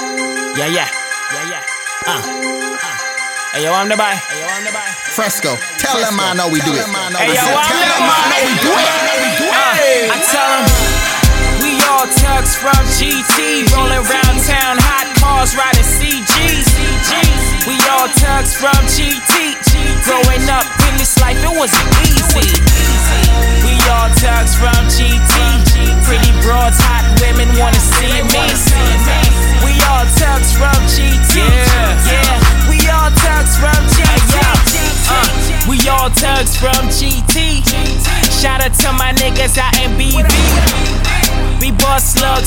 [0.00, 0.88] Yeah, yeah,
[1.32, 1.62] yeah, yeah.
[2.04, 2.96] Uh, uh.
[3.56, 4.12] Hey, yo, I'm the boy.
[4.12, 4.84] Hey, yo, I'm the boy.
[5.16, 6.84] Freszko, tell them I know we do it.
[6.84, 8.92] Hey, yo, I'm Tell the them I know we do it.
[9.48, 10.68] Uh, I tell them
[11.64, 15.55] we all tucks from GT, rolling round town, hot cars,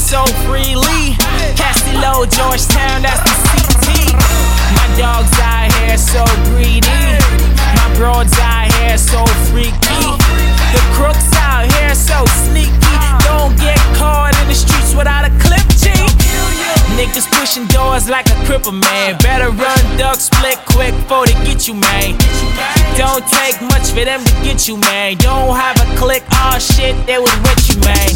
[0.09, 1.13] so freely.
[1.55, 4.15] Castillo, Georgetown, that's the CT.
[4.73, 6.88] My dogs out here so greedy.
[17.09, 19.17] Niggas pushing doors like a cripple, man.
[19.17, 22.13] Better run, duck, split quick before they get you, man.
[23.01, 25.17] Don't take much for them to get you, man.
[25.17, 28.13] Don't have a click, oh shit, they would wet you, man.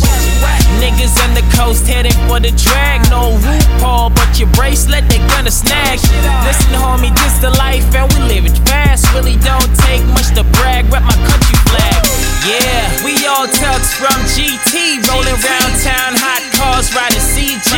[0.78, 3.02] Niggas on the coast heading for the drag.
[3.10, 5.98] No RuPaul, but your bracelet they gonna snag.
[6.46, 9.10] Listen, homie, this the life and we live it fast.
[9.16, 10.86] Really don't take much to brag.
[10.94, 11.98] Rep my country flag.
[12.46, 17.73] Yeah, we all tugs from GT, rolling round town, hot cars, riding CGs.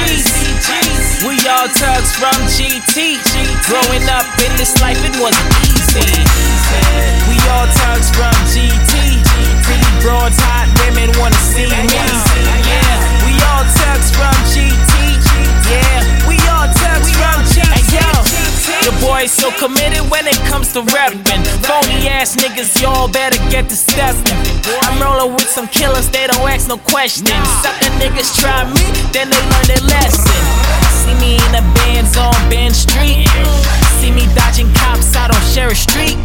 [1.24, 3.16] We all tugs from GT.
[3.64, 6.04] Growing up in this life, it wasn't easy.
[7.32, 9.24] We all tugs from GT.
[9.64, 11.88] Pretty broads, hot women wanna see me.
[11.88, 15.16] Yeah, we all tugs from GT.
[15.72, 17.96] Yeah, we all tugs from GT.
[18.84, 21.42] The boys so committed when it comes to rapping.
[21.66, 24.38] Phony ass niggas, y'all better get to stepping.
[24.84, 27.30] I'm rolling with some killers, they don't ask no questions.
[27.64, 30.15] Sucker niggas try me, then they learn their lesson.
[35.66, 36.18] Cops out on Sheriff Street.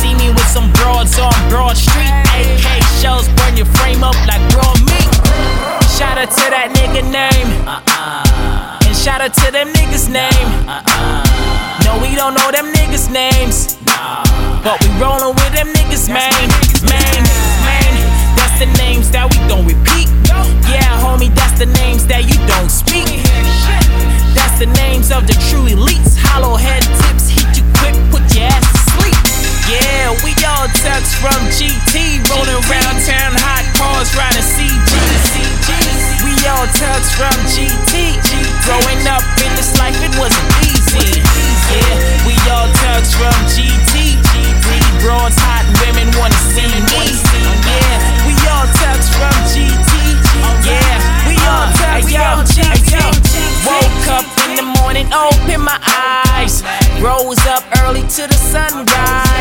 [0.00, 2.12] See me with some broads on Broad Street.
[2.34, 5.10] AK shells burn your frame up like raw meat.
[5.96, 7.48] Shout out to that nigga name.
[7.66, 8.86] Uh-uh.
[8.86, 10.68] And shout out to them niggas name.
[10.68, 11.84] Uh-uh.
[11.84, 13.76] No, we don't know them niggas names.
[14.64, 16.73] But we rollin' with them niggas, man.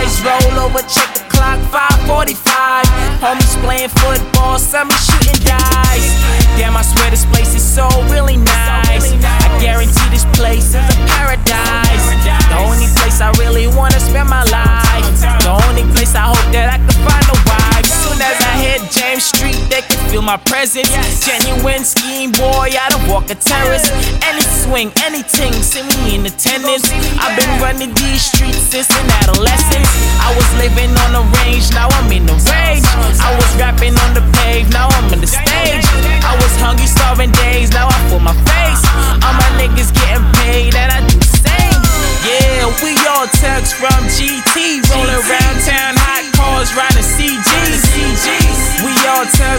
[0.03, 0.23] Sunrise.
[0.23, 2.85] Roll over, check the clock, 5:45.
[3.21, 6.11] Homies playing football, some is shooting dice.
[6.57, 9.13] Damn, I swear this place is so really nice.
[9.23, 12.05] I guarantee this place is a paradise.
[12.49, 15.05] The only place I really wanna spend my life.
[15.43, 17.85] The only place I hope that I can find a wife.
[17.85, 20.89] Soon as I hit James Street, they can feel my presence.
[21.25, 23.89] Genuine scheme boy, I don't walk a terrace.
[24.29, 26.89] Any swing, anything, see me in attendance.
[27.21, 29.89] I've been running these streets since an adolescence.
[30.17, 32.81] I was living on the range, now I'm in the rage.
[33.21, 35.85] I was rapping on the page, now I'm on the stage.
[36.25, 38.81] I was hungry, starving days, now I feel my face.
[39.21, 41.81] All my niggas getting paid, and I do the same.
[42.25, 45.52] Yeah, we all tugs from GT, rolling around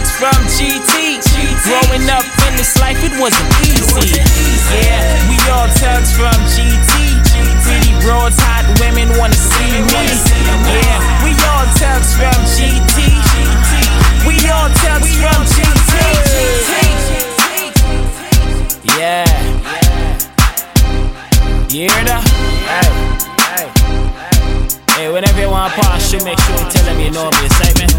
[0.05, 1.19] all from GT.
[1.63, 4.21] Growing up in this life, it wasn't easy.
[4.21, 7.21] Yeah, we all tugs from GT.
[7.65, 9.09] Pretty broads, hot women
[25.55, 27.45] Pass, you make sure you tell them you know me.
[27.45, 27.95] Excitement.